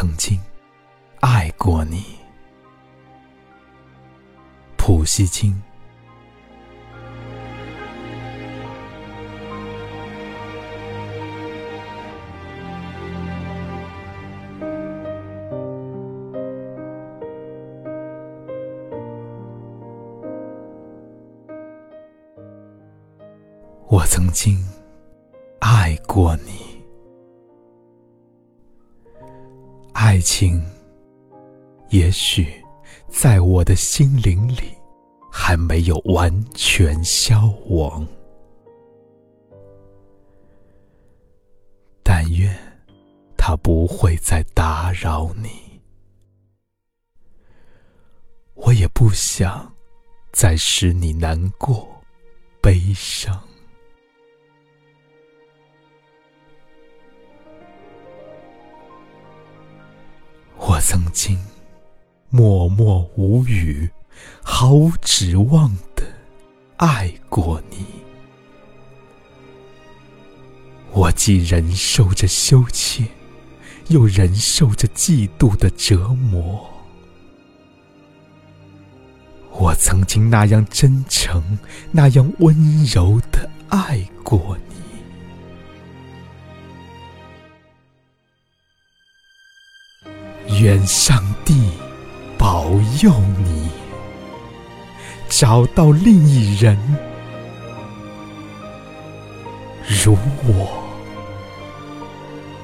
[0.00, 0.38] 曾经
[1.18, 2.04] 爱过你，
[4.76, 5.60] 普希金。
[23.88, 24.64] 我曾经
[25.58, 26.67] 爱过你，
[30.08, 30.64] 爱情
[31.90, 32.64] 也许
[33.08, 34.74] 在我的心灵里
[35.30, 38.08] 还没有完全消亡，
[42.02, 42.58] 但愿
[43.36, 45.50] 它不会再打扰你。
[48.54, 49.70] 我也不想
[50.32, 51.86] 再使你难过、
[52.62, 53.38] 悲伤。
[60.78, 61.36] 我曾经
[62.30, 63.90] 默默无语、
[64.44, 66.04] 毫无指望的
[66.76, 67.84] 爱过你，
[70.92, 73.04] 我既忍受着羞怯，
[73.88, 76.64] 又忍受着嫉妒的折磨。
[79.50, 81.58] 我曾经那样真诚、
[81.90, 84.67] 那样温柔的爱过你。
[90.60, 91.70] 愿上帝
[92.36, 92.66] 保
[93.00, 93.12] 佑
[93.44, 93.68] 你，
[95.28, 96.76] 找到另一人，
[100.04, 100.68] 如我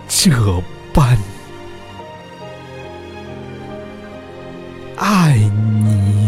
[0.09, 0.31] 这
[0.93, 1.17] 般
[4.97, 6.24] 爱你。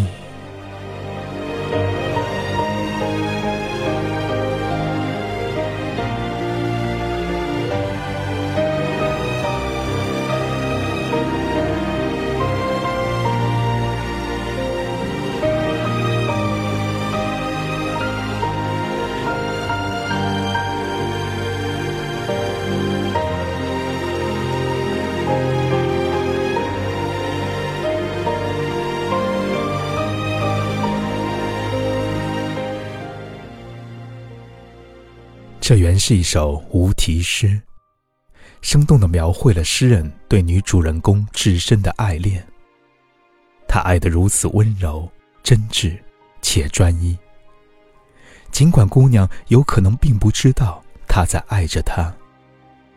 [35.66, 37.60] 这原是一首无题诗，
[38.62, 42.40] 生动地描绘了诗人对女主人公至深的爱恋。
[43.66, 45.10] 他爱得如此温柔、
[45.42, 45.98] 真挚
[46.40, 47.18] 且专一，
[48.52, 52.14] 尽管姑娘有可能并不知道他在爱着她，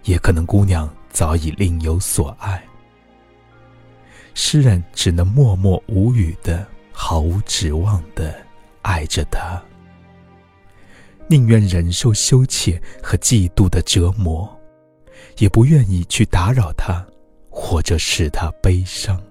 [0.03, 2.63] 也可能姑娘早已另有所爱。
[4.35, 8.39] 诗人只能默默无语的、毫无指望的
[8.83, 9.59] 爱着她。
[11.31, 14.49] 宁愿忍受羞怯和嫉妒的折磨，
[15.37, 17.05] 也不愿意去打扰他，
[17.51, 19.21] 或者使他悲伤。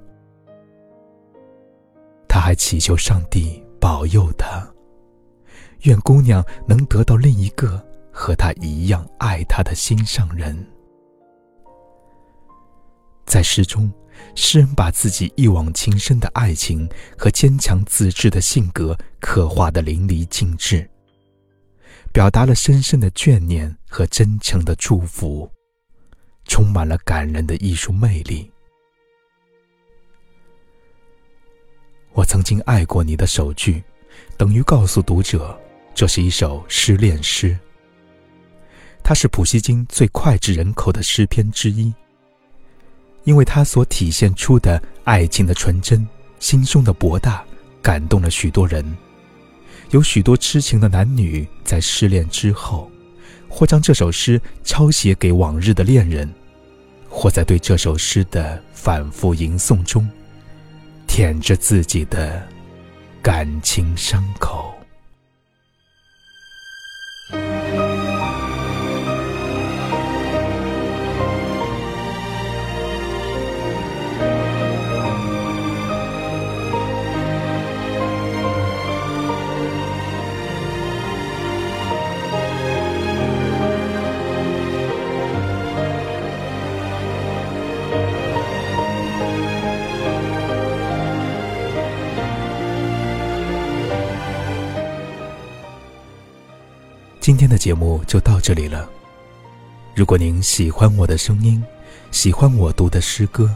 [2.28, 4.64] 他还祈求上帝保佑他，
[5.82, 10.56] 愿姑娘能得到另一个和他一样爱他的心上人。
[13.26, 13.92] 在诗中，
[14.36, 16.88] 诗人把自己一往情深的爱情
[17.18, 20.88] 和坚强自制的性格刻画的淋漓尽致。
[22.18, 25.48] 表达了深深的眷念和真诚的祝福，
[26.46, 28.50] 充满了感人的艺术魅力。
[32.14, 33.80] 我曾经爱过你的首句，
[34.36, 35.56] 等于告诉读者，
[35.94, 37.56] 这是一首失恋诗。
[39.04, 41.94] 它是普希金最脍炙人口的诗篇之一，
[43.22, 46.04] 因为它所体现出的爱情的纯真、
[46.40, 47.44] 心胸的博大，
[47.80, 48.84] 感动了许多人。
[49.90, 52.90] 有许多痴情的男女在失恋之后，
[53.48, 56.30] 或将这首诗抄写给往日的恋人，
[57.08, 60.06] 或在对这首诗的反复吟诵中，
[61.06, 62.46] 舔着自己的
[63.22, 64.67] 感情伤口。
[97.28, 98.88] 今天的节目就到这里了。
[99.94, 101.62] 如果您喜欢我的声音，
[102.10, 103.54] 喜欢我读的诗歌，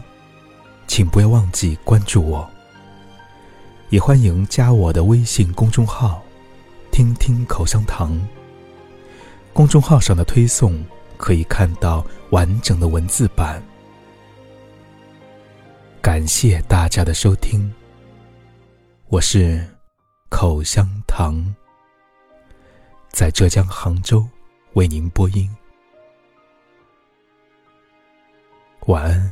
[0.85, 2.47] 请不要忘记关注我。
[3.89, 6.21] 也欢迎加我的微信公众号
[6.93, 8.15] “听听口香糖”。
[9.53, 10.85] 公众号上的推送
[11.17, 13.59] 可以看到完整的文字版。
[15.99, 17.73] 感谢大家的收听，
[19.07, 19.67] 我是
[20.29, 21.43] 口香糖，
[23.13, 24.27] 在浙江杭州
[24.73, 25.47] 为您播音。
[28.87, 29.31] 晚安，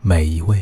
[0.00, 0.58] 每一位。